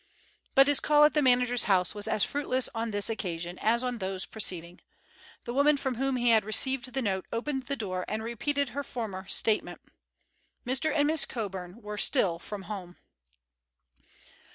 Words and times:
But 0.55 0.65
his 0.65 0.79
call 0.79 1.03
at 1.03 1.13
the 1.13 1.21
manager's 1.21 1.65
house 1.65 1.93
was 1.93 2.07
as 2.07 2.23
fruitless 2.23 2.67
on 2.73 2.89
this 2.89 3.07
occasion 3.07 3.59
as 3.61 3.83
on 3.83 3.99
those 3.99 4.25
preceding. 4.25 4.81
The 5.43 5.53
woman 5.53 5.77
from 5.77 5.93
whom 5.93 6.15
he 6.15 6.31
had 6.31 6.43
received 6.43 6.93
the 6.93 7.03
note 7.03 7.27
opened 7.31 7.67
the 7.67 7.75
door 7.75 8.03
and 8.07 8.23
repeated 8.23 8.69
her 8.69 8.83
former 8.83 9.27
statement. 9.27 9.79
Mr. 10.65 10.91
and 10.91 11.05
Miss 11.05 11.27
Coburn 11.27 11.83
were 11.83 11.99
still 11.99 12.39
from 12.39 12.63
home. 12.63 12.97